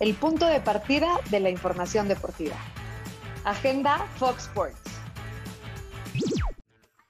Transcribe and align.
el 0.00 0.14
punto 0.14 0.46
de 0.46 0.60
partida 0.60 1.20
de 1.30 1.40
la 1.40 1.50
información 1.50 2.08
deportiva. 2.08 2.56
Agenda 3.44 3.98
Fox 4.16 4.46
Sports. 4.46 4.80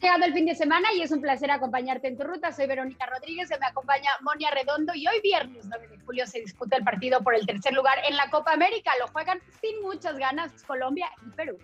Llegando 0.01 0.27
el 0.27 0.33
fin 0.33 0.47
de 0.47 0.55
semana 0.55 0.93
y 0.95 1.03
es 1.03 1.11
un 1.11 1.21
placer 1.21 1.51
acompañarte 1.51 2.07
en 2.07 2.17
tu 2.17 2.25
ruta. 2.25 2.53
Soy 2.53 2.67
Verónica 2.67 3.05
Rodríguez, 3.07 3.49
se 3.49 3.59
me 3.59 3.67
acompaña 3.67 4.11
Monia 4.23 4.51
Redondo 4.51 4.95
y 4.95 5.07
hoy 5.07 5.21
viernes 5.21 5.67
9 5.69 5.89
de 5.89 5.99
julio 5.99 6.27
se 6.27 6.41
disputa 6.41 6.77
el 6.77 6.85
partido 6.85 7.21
por 7.21 7.35
el 7.35 7.45
tercer 7.45 7.75
lugar 7.75 7.99
en 8.09 8.17
la 8.17 8.31
Copa 8.31 8.53
América. 8.53 8.93
Lo 9.01 9.09
juegan 9.09 9.41
sin 9.61 9.83
muchas 9.83 10.17
ganas 10.17 10.63
Colombia 10.63 11.11
y 11.27 11.31
Perú. 11.31 11.59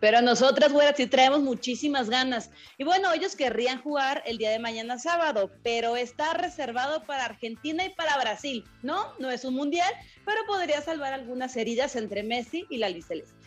Pero 0.00 0.20
nosotras, 0.20 0.72
güera, 0.72 0.94
sí 0.94 1.06
traemos 1.06 1.40
muchísimas 1.40 2.10
ganas. 2.10 2.50
Y 2.78 2.84
bueno, 2.84 3.12
ellos 3.12 3.36
querrían 3.36 3.80
jugar 3.80 4.22
el 4.26 4.38
día 4.38 4.50
de 4.50 4.58
mañana 4.58 4.98
sábado, 4.98 5.50
pero 5.62 5.96
está 5.96 6.34
reservado 6.34 7.04
para 7.04 7.24
Argentina 7.24 7.84
y 7.84 7.90
para 7.90 8.18
Brasil. 8.18 8.64
No, 8.82 9.14
no 9.18 9.30
es 9.30 9.44
un 9.44 9.54
mundial, 9.54 9.92
pero 10.24 10.40
podría 10.46 10.82
salvar 10.82 11.12
algunas 11.12 11.56
heridas 11.56 11.96
entre 11.96 12.22
Messi 12.22 12.66
y 12.68 12.78
la 12.78 12.88
Celeste. 13.02 13.44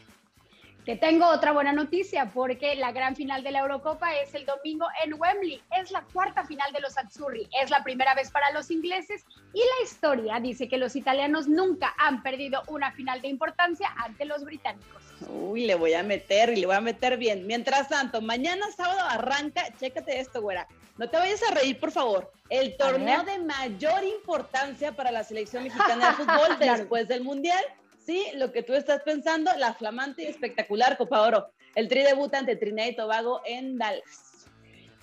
Te 0.87 0.95
tengo 0.95 1.27
otra 1.27 1.51
buena 1.51 1.73
noticia 1.73 2.31
porque 2.33 2.73
la 2.75 2.93
gran 2.93 3.13
final 3.17 3.43
de 3.43 3.51
la 3.51 3.59
Eurocopa 3.59 4.15
es 4.15 4.33
el 4.33 4.45
domingo 4.45 4.87
en 5.03 5.15
Wembley. 5.15 5.61
Es 5.77 5.91
la 5.91 6.01
cuarta 6.13 6.45
final 6.45 6.71
de 6.71 6.79
los 6.79 6.97
Azzurri. 6.97 7.45
Es 7.61 7.69
la 7.69 7.83
primera 7.83 8.15
vez 8.15 8.31
para 8.31 8.53
los 8.53 8.71
ingleses 8.71 9.25
y 9.53 9.59
la 9.59 9.83
historia 9.83 10.39
dice 10.39 10.69
que 10.69 10.77
los 10.77 10.95
italianos 10.95 11.49
nunca 11.49 11.93
han 11.97 12.23
perdido 12.23 12.63
una 12.69 12.93
final 12.93 13.21
de 13.21 13.27
importancia 13.27 13.93
ante 13.97 14.23
los 14.23 14.45
británicos. 14.45 15.06
Uy, 15.29 15.65
le 15.65 15.75
voy 15.75 15.93
a 15.93 16.03
meter 16.03 16.49
y 16.49 16.57
le 16.57 16.67
voy 16.67 16.75
a 16.75 16.81
meter 16.81 17.17
bien. 17.17 17.47
Mientras 17.47 17.89
tanto, 17.89 18.21
mañana 18.21 18.65
sábado 18.75 18.99
arranca, 19.01 19.65
chécate 19.79 20.19
esto, 20.19 20.41
güera. 20.41 20.67
No 20.97 21.09
te 21.09 21.17
vayas 21.17 21.41
a 21.43 21.53
reír, 21.53 21.79
por 21.79 21.91
favor. 21.91 22.31
El 22.49 22.77
torneo 22.77 23.23
de 23.23 23.39
mayor 23.39 24.03
importancia 24.03 24.91
para 24.93 25.11
la 25.11 25.23
selección 25.23 25.63
mexicana 25.63 26.09
de 26.09 26.15
fútbol 26.23 26.59
después 26.59 27.07
del 27.07 27.23
Mundial. 27.23 27.63
Sí, 28.05 28.25
lo 28.35 28.51
que 28.51 28.63
tú 28.63 28.73
estás 28.73 29.01
pensando, 29.03 29.51
la 29.57 29.73
flamante 29.73 30.23
y 30.23 30.27
espectacular 30.27 30.97
Copa 30.97 31.21
Oro. 31.21 31.49
El 31.75 31.87
tri 31.87 32.03
debuta 32.03 32.39
ante 32.39 32.55
Trinidad 32.55 32.87
y 32.87 32.95
Tobago 32.95 33.41
en 33.45 33.77
Dallas. 33.77 34.47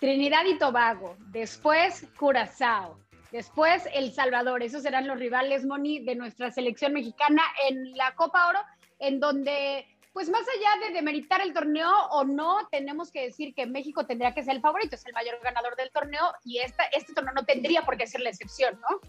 Trinidad 0.01 0.45
y 0.47 0.59
Tobago, 0.59 1.17
después 1.31 2.07
Curazao, 2.19 2.99
después 3.31 3.89
El 3.95 4.13
Salvador. 4.13 4.63
Esos 4.63 4.83
serán 4.83 5.07
los 5.07 5.19
rivales, 5.19 5.65
Moni, 5.65 6.01
de 6.01 6.15
nuestra 6.15 6.51
selección 6.51 6.93
mexicana 6.93 7.43
en 7.69 7.97
la 7.97 8.15
Copa 8.15 8.49
Oro, 8.49 8.59
en 8.99 9.21
donde 9.21 9.87
pues 10.15 10.29
más 10.31 10.43
allá 10.43 10.87
de 10.87 10.95
demeritar 10.95 11.41
el 11.41 11.53
torneo 11.53 11.91
o 12.13 12.23
no, 12.25 12.69
tenemos 12.71 13.11
que 13.11 13.23
decir 13.23 13.53
que 13.53 13.67
México 13.67 14.07
tendría 14.07 14.33
que 14.33 14.45
ser 14.45 14.55
el 14.55 14.61
favorito, 14.61 14.95
es 14.95 15.05
el 15.05 15.13
mayor 15.13 15.41
ganador 15.43 15.75
del 15.75 15.91
torneo 15.91 16.33
y 16.45 16.59
esta, 16.59 16.85
este 16.85 17.13
torneo 17.13 17.35
no 17.35 17.45
tendría 17.45 17.83
por 17.83 17.97
qué 17.97 18.07
ser 18.07 18.21
la 18.21 18.31
excepción, 18.31 18.81
¿no? 18.81 19.01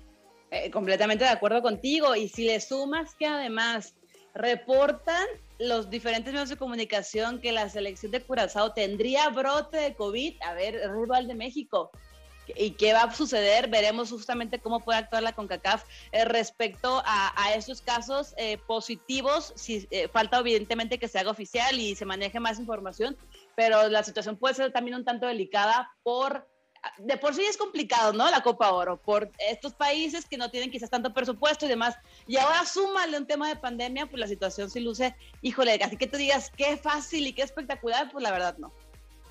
Eh, 0.50 0.72
completamente 0.72 1.24
de 1.24 1.30
acuerdo 1.30 1.62
contigo. 1.62 2.16
Y 2.16 2.28
si 2.28 2.46
le 2.46 2.60
sumas 2.60 3.14
que 3.14 3.28
además 3.28 3.96
reportan 4.34 5.26
los 5.60 5.92
diferentes 5.92 6.34
medios 6.34 6.50
de 6.50 6.58
comunicación 6.58 7.40
que 7.40 7.52
la 7.52 7.70
selección 7.70 8.12
de 8.12 8.22
Curazao 8.22 8.74
tendría 8.74 9.30
brote 9.30 9.78
de 9.78 9.94
COVID, 9.94 10.42
a 10.42 10.54
ver, 10.56 10.90
rival 10.92 11.28
de 11.28 11.36
México 11.36 11.92
y 12.56 12.72
qué 12.72 12.94
va 12.94 13.04
a 13.04 13.14
suceder. 13.14 13.70
Veremos 13.70 14.10
justamente 14.10 14.60
cómo 14.60 14.80
puede 14.80 15.00
actuar 15.00 15.24
la 15.24 15.34
CONCACAF 15.34 15.84
eh, 16.12 16.26
respecto 16.26 17.02
a, 17.06 17.54
esos 17.56 17.82
casos 17.82 18.34
eh, 18.38 18.58
positivos. 18.68 19.54
Si, 19.56 19.88
eh, 19.92 20.08
falta 20.08 20.40
evidentemente 20.40 21.00
que 21.00 21.08
se 21.08 21.20
haga 21.20 21.32
oficial 21.32 21.80
y 21.80 21.96
se 21.96 22.06
maneje 22.06 22.40
más 22.40 22.60
información, 22.60 23.18
pero 23.56 23.88
la 23.90 24.04
situación 24.04 24.38
puede 24.38 24.56
ser 24.56 24.72
también 24.72 24.98
un 24.98 25.06
tanto 25.06 25.28
delicada 25.28 25.92
por... 26.04 26.48
De 27.00 27.18
por 27.18 27.34
sí 27.34 27.42
es 27.42 27.58
complicado, 27.58 28.14
¿no? 28.14 28.30
La 28.30 28.44
Copa 28.44 28.72
Oro, 28.72 29.02
por 29.02 29.32
estos 29.40 29.74
países 29.74 30.28
que 30.28 30.38
no 30.38 30.52
tienen 30.52 30.70
quizás 30.70 30.92
tanto 30.92 31.16
presupuesto 31.16 31.66
y 31.66 31.70
demás. 31.70 31.96
Y 32.28 32.38
ahora 32.38 32.64
súmale 32.64 33.18
un 33.18 33.26
tema 33.26 33.50
de 33.50 33.56
pandemia, 33.56 34.06
pues 34.06 34.20
la 34.20 34.28
situación 34.28 34.70
se 34.70 34.82
luce, 34.82 35.16
híjole, 35.42 35.80
así 35.84 35.98
que 35.98 36.06
tú 36.06 36.18
digas 36.18 36.52
qué 36.56 36.78
fácil 36.78 37.26
y 37.26 37.34
qué 37.34 37.42
espectacular, 37.42 38.12
pues 38.12 38.22
la 38.22 38.30
verdad 38.30 38.60
no. 38.60 38.72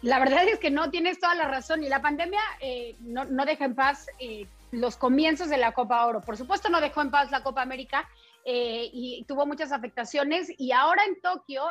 La 0.05 0.19
verdad 0.19 0.47
es 0.47 0.59
que 0.59 0.71
no 0.71 0.91
tienes 0.91 1.19
toda 1.19 1.35
la 1.35 1.49
razón 1.49 1.83
y 1.83 1.89
la 1.89 2.03
pandemia 2.03 2.43
eh, 2.61 2.95
no, 3.01 3.25
deja 3.47 3.65
en 3.65 3.75
paz 3.75 4.07
eh, 4.19 4.47
los 4.71 4.99
comienzos 4.99 5.49
de 5.49 5.57
la 5.57 5.73
Copa 5.73 6.05
Oro. 6.05 6.21
Por 6.21 6.37
supuesto 6.37 6.69
no 6.69 6.83
dejó 6.83 7.01
en 7.01 7.11
paz 7.11 7.31
la 7.31 7.43
Copa 7.43 7.63
América 7.63 8.07
eh, 8.45 8.91
y 8.93 9.25
tuvo 9.27 9.47
muchas 9.47 9.73
afectaciones 9.73 10.53
y 10.59 10.73
ahora 10.73 11.03
en 11.07 11.19
Tokio 11.23 11.63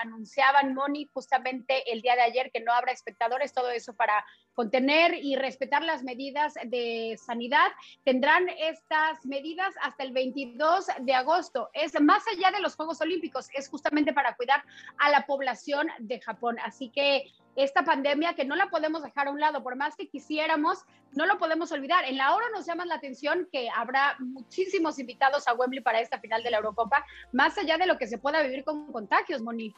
anunciaban 0.00 0.74
Moni 0.74 1.08
justamente 1.12 1.92
el 1.92 2.02
día 2.02 2.14
de 2.14 2.22
ayer 2.22 2.52
que 2.52 2.60
no 2.60 2.72
habrá 2.72 2.92
espectadores, 2.92 3.52
todo 3.52 3.68
eso 3.70 3.94
para 3.94 4.24
contener 4.54 5.14
y 5.14 5.34
respetar 5.34 5.82
las 5.82 6.04
medidas 6.04 6.54
de 6.64 7.18
sanidad. 7.18 7.72
Tendrán 8.04 8.48
estas 8.60 9.26
medidas 9.26 9.74
hasta 9.82 10.04
el 10.04 10.12
22 10.12 10.86
de 11.00 11.14
agosto. 11.14 11.70
Es 11.72 12.00
más 12.00 12.22
allá 12.28 12.52
de 12.52 12.60
los 12.60 12.76
Juegos 12.76 13.00
Olímpicos, 13.00 13.48
es 13.54 13.68
justamente 13.68 14.12
para 14.12 14.36
cuidar 14.36 14.62
a 14.98 15.10
la 15.10 15.26
población 15.26 15.88
de 15.98 16.20
Japón. 16.20 16.58
Así 16.62 16.88
que 16.90 17.24
esta 17.56 17.84
pandemia 17.84 18.34
que 18.34 18.44
no 18.44 18.56
la 18.56 18.70
podemos 18.70 19.02
dejar 19.02 19.28
a 19.28 19.30
un 19.30 19.40
lado, 19.40 19.62
por 19.62 19.76
más 19.76 19.96
que 19.96 20.08
quisiéramos, 20.08 20.78
no 21.12 21.26
lo 21.26 21.38
podemos 21.38 21.70
olvidar. 21.72 22.04
En 22.04 22.16
la 22.16 22.34
hora 22.34 22.46
nos 22.54 22.66
llama 22.66 22.86
la 22.86 22.94
atención 22.94 23.48
que 23.52 23.68
habrá 23.70 24.16
muchísimos 24.18 24.98
invitados 24.98 25.46
a 25.46 25.54
Wembley 25.54 25.82
para 25.82 26.00
esta 26.00 26.18
final 26.18 26.42
de 26.42 26.50
la 26.50 26.58
Eurocopa, 26.58 27.04
más 27.32 27.56
allá 27.58 27.76
de 27.76 27.86
lo 27.86 27.98
que 27.98 28.06
se 28.06 28.18
pueda 28.18 28.42
vivir 28.42 28.64
con 28.64 28.90
contagios, 28.92 29.42
Moni. 29.42 29.74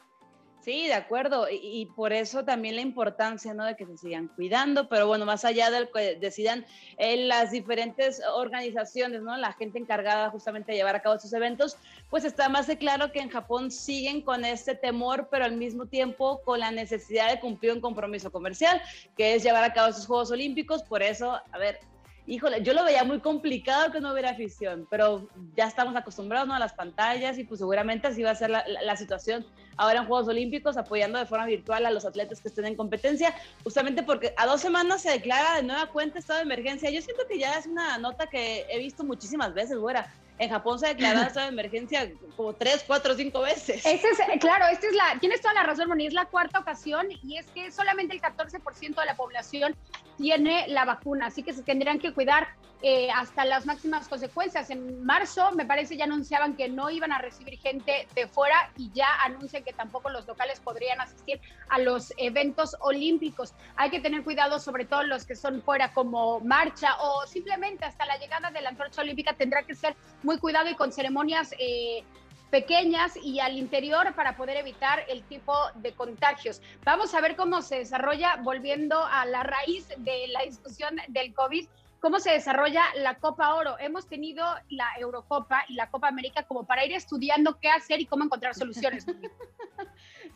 Sí, 0.64 0.86
de 0.86 0.94
acuerdo, 0.94 1.46
y, 1.50 1.84
por 1.94 2.14
eso 2.14 2.42
también 2.42 2.76
la 2.76 2.80
importancia, 2.80 3.52
¿no? 3.52 3.66
De 3.66 3.76
que 3.76 3.84
se 3.84 3.98
sigan 3.98 4.28
cuidando, 4.28 4.88
pero 4.88 5.06
bueno, 5.06 5.26
más 5.26 5.44
allá 5.44 5.70
del 5.70 5.90
que 5.90 6.14
decidan 6.14 6.64
en 6.96 7.28
las 7.28 7.50
diferentes 7.50 8.22
organizaciones, 8.34 9.20
¿no? 9.20 9.36
La 9.36 9.52
gente 9.52 9.78
encargada 9.78 10.30
justamente 10.30 10.72
de 10.72 10.78
llevar 10.78 10.96
a 10.96 11.02
cabo 11.02 11.16
estos 11.16 11.34
eventos, 11.34 11.76
pues 12.08 12.24
está 12.24 12.48
más 12.48 12.66
de 12.66 12.78
claro 12.78 13.12
que 13.12 13.20
en 13.20 13.28
Japón 13.28 13.70
siguen 13.70 14.22
con 14.22 14.46
este 14.46 14.74
temor, 14.74 15.28
pero 15.30 15.44
al 15.44 15.54
mismo 15.54 15.84
tiempo 15.84 16.40
con 16.46 16.60
la 16.60 16.70
necesidad 16.70 17.30
de 17.30 17.40
cumplir 17.40 17.72
un 17.72 17.82
compromiso 17.82 18.32
comercial, 18.32 18.80
que 19.18 19.34
es 19.34 19.42
llevar 19.42 19.64
a 19.64 19.74
cabo 19.74 19.88
estos 19.88 20.06
Juegos 20.06 20.30
Olímpicos, 20.30 20.82
por 20.82 21.02
eso, 21.02 21.42
a 21.52 21.58
ver, 21.58 21.78
híjole, 22.26 22.62
yo 22.62 22.72
lo 22.72 22.84
veía 22.84 23.04
muy 23.04 23.20
complicado 23.20 23.92
que 23.92 24.00
no 24.00 24.12
hubiera 24.12 24.30
afición, 24.30 24.86
pero 24.90 25.28
ya 25.56 25.66
estamos 25.66 25.94
acostumbrados 25.94 26.48
¿no? 26.48 26.54
a 26.54 26.58
las 26.58 26.72
pantallas 26.72 27.38
y 27.38 27.44
pues 27.44 27.58
seguramente 27.58 28.08
así 28.08 28.22
va 28.22 28.30
a 28.30 28.34
ser 28.34 28.50
la, 28.50 28.64
la, 28.66 28.96
situación 28.96 29.46
ahora 29.76 30.00
en 30.00 30.06
Juegos 30.06 30.28
Olímpicos, 30.28 30.76
apoyando 30.76 31.18
de 31.18 31.26
forma 31.26 31.46
virtual 31.46 31.84
a 31.84 31.90
los 31.90 32.04
atletas 32.04 32.40
que 32.40 32.48
estén 32.48 32.64
en 32.64 32.76
competencia, 32.76 33.34
justamente 33.62 34.02
porque 34.02 34.32
a 34.36 34.46
dos 34.46 34.60
semanas 34.60 35.02
se 35.02 35.10
declara 35.10 35.56
de 35.56 35.64
nueva 35.64 35.86
cuenta 35.86 36.18
estado 36.18 36.38
de 36.38 36.44
emergencia. 36.44 36.90
Yo 36.90 37.02
siento 37.02 37.24
que 37.28 37.38
ya 37.38 37.58
es 37.58 37.66
una 37.66 37.98
nota 37.98 38.26
que 38.26 38.66
he 38.70 38.78
visto 38.78 39.04
muchísimas 39.04 39.52
veces, 39.52 39.76
güera. 39.76 40.12
En 40.38 40.50
Japón 40.50 40.78
se 40.78 40.86
ha 40.86 40.88
declarado 40.90 41.26
estado 41.26 41.46
de 41.46 41.52
emergencia 41.52 42.10
como 42.36 42.54
tres, 42.54 42.84
cuatro, 42.86 43.14
cinco 43.14 43.42
veces. 43.42 43.84
Este 43.84 44.08
es, 44.08 44.18
claro, 44.40 44.64
esta 44.66 44.86
es 44.86 44.94
la, 44.94 45.18
tienes 45.20 45.40
toda 45.40 45.54
la 45.54 45.62
razón, 45.62 45.88
Moni, 45.88 46.06
es 46.06 46.14
la 46.14 46.26
cuarta 46.26 46.58
ocasión 46.58 47.06
y 47.22 47.38
es 47.38 47.46
que 47.48 47.70
solamente 47.70 48.14
el 48.14 48.20
14% 48.20 48.94
de 48.94 49.06
la 49.06 49.14
población 49.14 49.76
tiene 50.16 50.66
la 50.68 50.84
vacuna, 50.84 51.26
así 51.26 51.42
que 51.42 51.52
se 51.52 51.62
tendrían 51.62 51.98
que 51.98 52.12
cuidar 52.12 52.48
eh, 52.86 53.08
hasta 53.10 53.46
las 53.46 53.64
máximas 53.64 54.08
consecuencias. 54.08 54.68
En 54.68 55.04
marzo, 55.06 55.52
me 55.52 55.64
parece, 55.64 55.96
ya 55.96 56.04
anunciaban 56.04 56.54
que 56.54 56.68
no 56.68 56.90
iban 56.90 57.12
a 57.12 57.18
recibir 57.18 57.58
gente 57.58 58.06
de 58.14 58.28
fuera 58.28 58.70
y 58.76 58.90
ya 58.92 59.08
anuncian 59.24 59.64
que 59.64 59.72
tampoco 59.72 60.10
los 60.10 60.26
locales 60.26 60.60
podrían 60.60 61.00
asistir 61.00 61.40
a 61.70 61.78
los 61.78 62.12
eventos 62.18 62.76
olímpicos. 62.80 63.54
Hay 63.76 63.88
que 63.88 64.00
tener 64.00 64.22
cuidado, 64.22 64.58
sobre 64.58 64.84
todo 64.84 65.02
los 65.02 65.24
que 65.24 65.34
son 65.34 65.62
fuera, 65.62 65.94
como 65.94 66.40
marcha 66.40 66.96
o 67.00 67.26
simplemente 67.26 67.86
hasta 67.86 68.04
la 68.04 68.18
llegada 68.18 68.50
de 68.50 68.60
la 68.60 68.68
antorcha 68.68 69.00
olímpica 69.00 69.32
tendrá 69.32 69.62
que 69.62 69.74
ser 69.74 69.96
muy 70.22 70.36
cuidado 70.38 70.68
y 70.68 70.74
con 70.74 70.92
ceremonias. 70.92 71.54
Eh, 71.58 72.04
pequeñas 72.54 73.16
y 73.16 73.40
al 73.40 73.58
interior 73.58 74.14
para 74.14 74.36
poder 74.36 74.56
evitar 74.58 75.00
el 75.08 75.24
tipo 75.24 75.52
de 75.74 75.92
contagios. 75.92 76.62
Vamos 76.84 77.12
a 77.12 77.20
ver 77.20 77.34
cómo 77.34 77.62
se 77.62 77.78
desarrolla, 77.78 78.36
volviendo 78.44 79.04
a 79.04 79.26
la 79.26 79.42
raíz 79.42 79.88
de 79.96 80.28
la 80.28 80.42
discusión 80.42 80.94
del 81.08 81.34
COVID, 81.34 81.66
cómo 81.98 82.20
se 82.20 82.30
desarrolla 82.30 82.84
la 82.94 83.16
Copa 83.16 83.56
Oro. 83.56 83.76
Hemos 83.80 84.06
tenido 84.06 84.46
la 84.68 84.86
Eurocopa 85.00 85.64
y 85.68 85.74
la 85.74 85.90
Copa 85.90 86.06
América 86.06 86.44
como 86.44 86.64
para 86.64 86.84
ir 86.84 86.92
estudiando 86.92 87.58
qué 87.58 87.70
hacer 87.70 88.00
y 88.00 88.06
cómo 88.06 88.22
encontrar 88.22 88.54
soluciones. 88.54 89.04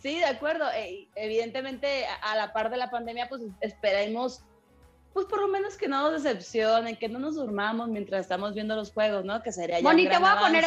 Sí, 0.00 0.16
de 0.16 0.26
acuerdo. 0.26 0.64
Evidentemente, 1.16 2.06
a 2.22 2.36
la 2.36 2.52
par 2.52 2.70
de 2.70 2.76
la 2.76 2.88
pandemia, 2.88 3.28
pues 3.28 3.42
esperemos, 3.60 4.44
pues 5.18 5.26
por 5.26 5.40
lo 5.40 5.48
menos 5.48 5.76
que 5.76 5.88
no 5.88 6.12
nos 6.12 6.22
decepcionen, 6.22 6.94
que 6.94 7.08
no 7.08 7.18
nos 7.18 7.34
durmamos 7.34 7.88
mientras 7.88 8.20
estamos 8.20 8.54
viendo 8.54 8.76
los 8.76 8.92
juegos, 8.92 9.24
¿no? 9.24 9.42
Que 9.42 9.50
sería 9.50 9.80
ya 9.80 9.82
Moni, 9.82 10.08
te 10.08 10.16
voy 10.16 10.28
a 10.28 10.38
poner 10.38 10.64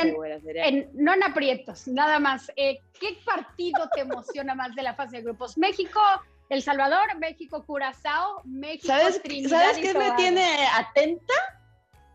en, 0.56 0.90
no 0.94 1.14
en 1.14 1.24
aprietos, 1.24 1.88
nada 1.88 2.20
más. 2.20 2.52
Eh, 2.58 2.82
¿Qué 3.00 3.18
partido 3.24 3.90
te 3.96 4.02
emociona 4.02 4.54
más 4.54 4.76
de 4.76 4.84
la 4.84 4.94
fase 4.94 5.16
de 5.16 5.24
grupos? 5.24 5.58
México, 5.58 6.02
el 6.50 6.62
Salvador, 6.62 7.18
México, 7.18 7.64
Curazao, 7.66 8.42
México, 8.44 8.88
¿Sabes, 8.88 9.24
Trinidad 9.24 9.72
¿Sabes 9.72 9.78
qué 9.78 9.98
me 9.98 10.12
tiene 10.18 10.68
atenta? 10.76 11.34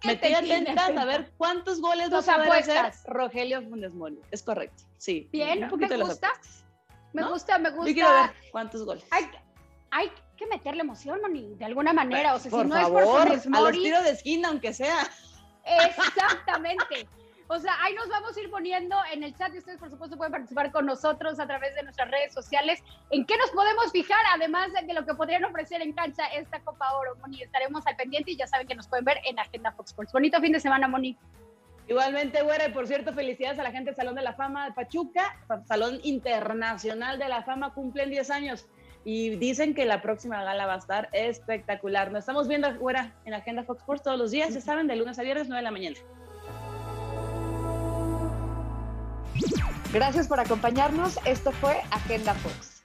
Me 0.04 0.16
tiene 0.16 0.36
atenta 0.36 0.88
a 0.88 0.94
saber 0.94 1.32
cuántos 1.38 1.80
goles 1.80 2.12
va 2.12 2.18
a 2.18 2.44
poder 2.44 2.52
hacer 2.52 2.92
Rogelio 3.06 3.62
Funes 3.62 3.94
Mori. 3.94 4.20
Es 4.30 4.42
correcto, 4.42 4.84
sí. 4.98 5.26
Bien, 5.32 5.60
me 5.60 5.68
gusta. 5.96 6.32
Me 7.14 7.22
gusta, 7.22 7.58
me 7.58 7.70
gusta. 7.70 7.88
Yo 7.88 7.94
quiero 7.94 8.12
ver 8.12 8.30
cuántos 8.52 8.84
goles. 8.84 9.06
Hay, 9.10 9.24
hay 9.90 10.10
que 10.36 10.46
meterle 10.46 10.82
emoción, 10.82 11.20
Moni, 11.20 11.54
de 11.54 11.64
alguna 11.64 11.92
manera. 11.92 12.34
O 12.34 12.38
sea, 12.38 12.50
por 12.50 12.62
si 12.62 12.68
no 12.68 12.76
favor, 12.76 13.02
es 13.02 13.08
por 13.08 13.26
Funes 13.26 13.46
Mori... 13.48 13.58
a 13.58 13.70
los 13.70 13.82
tiros 13.82 14.04
de 14.04 14.10
esquina, 14.10 14.48
aunque 14.48 14.72
sea. 14.72 15.08
Exactamente. 15.64 17.08
O 17.48 17.58
sea, 17.60 17.76
ahí 17.82 17.94
nos 17.94 18.08
vamos 18.08 18.36
a 18.36 18.40
ir 18.40 18.50
poniendo 18.50 18.96
en 19.12 19.22
el 19.22 19.36
chat 19.36 19.54
y 19.54 19.58
ustedes, 19.58 19.78
por 19.78 19.88
supuesto, 19.88 20.16
pueden 20.16 20.32
participar 20.32 20.72
con 20.72 20.84
nosotros 20.84 21.38
a 21.38 21.46
través 21.46 21.76
de 21.76 21.84
nuestras 21.84 22.10
redes 22.10 22.32
sociales. 22.34 22.82
¿En 23.10 23.24
qué 23.24 23.36
nos 23.36 23.50
podemos 23.50 23.92
fijar? 23.92 24.18
Además 24.34 24.72
de 24.72 24.92
lo 24.92 25.06
que 25.06 25.14
podrían 25.14 25.44
ofrecer 25.44 25.80
en 25.80 25.92
cancha 25.92 26.26
esta 26.26 26.58
Copa 26.60 26.92
Oro, 26.96 27.14
Moni. 27.20 27.42
Estaremos 27.42 27.86
al 27.86 27.94
pendiente 27.94 28.32
y 28.32 28.36
ya 28.36 28.48
saben 28.48 28.66
que 28.66 28.74
nos 28.74 28.88
pueden 28.88 29.04
ver 29.04 29.18
en 29.24 29.38
Agenda 29.38 29.70
Fox 29.72 29.90
Sports. 29.90 30.12
Bonito 30.12 30.40
fin 30.40 30.52
de 30.52 30.60
semana, 30.60 30.88
Moni. 30.88 31.16
Igualmente, 31.88 32.42
güera, 32.42 32.66
y 32.66 32.72
por 32.72 32.88
cierto, 32.88 33.12
felicidades 33.12 33.60
a 33.60 33.62
la 33.62 33.70
gente 33.70 33.90
del 33.90 33.96
Salón 33.96 34.16
de 34.16 34.22
la 34.22 34.32
Fama 34.32 34.66
de 34.66 34.72
Pachuca, 34.72 35.36
Salón 35.66 36.00
Internacional 36.02 37.16
de 37.20 37.28
la 37.28 37.44
Fama, 37.44 37.74
cumplen 37.74 38.10
10 38.10 38.28
años 38.30 38.66
y 39.08 39.36
dicen 39.36 39.72
que 39.72 39.86
la 39.86 40.02
próxima 40.02 40.42
gala 40.42 40.66
va 40.66 40.74
a 40.74 40.78
estar 40.78 41.08
espectacular. 41.12 42.10
Nos 42.10 42.20
estamos 42.20 42.48
viendo, 42.48 42.74
güera, 42.76 43.14
en 43.24 43.34
Agenda 43.34 43.62
Fox 43.62 43.78
Sports 43.78 44.02
todos 44.02 44.18
los 44.18 44.32
días, 44.32 44.52
ya 44.52 44.60
saben, 44.60 44.88
de 44.88 44.96
lunes 44.96 45.16
a 45.20 45.22
viernes, 45.22 45.46
9 45.46 45.58
de 45.58 45.62
la 45.62 45.70
mañana. 45.70 45.96
Gracias 49.92 50.26
por 50.26 50.40
acompañarnos. 50.40 51.20
Esto 51.24 51.52
fue 51.52 51.80
Agenda 51.92 52.34
Fox. 52.34 52.75